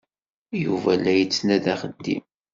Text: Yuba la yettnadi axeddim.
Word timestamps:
Yuba 0.63 0.91
la 1.03 1.13
yettnadi 1.15 1.69
axeddim. 1.73 2.23